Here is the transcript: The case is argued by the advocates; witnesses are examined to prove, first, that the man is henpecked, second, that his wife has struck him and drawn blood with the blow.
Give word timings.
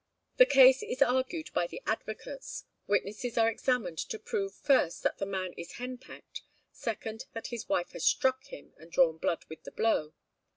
The 0.37 0.47
case 0.47 0.81
is 0.81 1.03
argued 1.03 1.53
by 1.53 1.67
the 1.67 1.79
advocates; 1.85 2.63
witnesses 2.87 3.37
are 3.37 3.47
examined 3.51 3.99
to 3.99 4.17
prove, 4.17 4.55
first, 4.55 5.03
that 5.03 5.19
the 5.19 5.27
man 5.27 5.53
is 5.57 5.73
henpecked, 5.73 6.41
second, 6.71 7.25
that 7.33 7.47
his 7.53 7.69
wife 7.69 7.91
has 7.91 8.03
struck 8.03 8.45
him 8.45 8.73
and 8.77 8.91
drawn 8.91 9.17
blood 9.19 9.45
with 9.47 9.61
the 9.61 9.69
blow. 9.71 10.15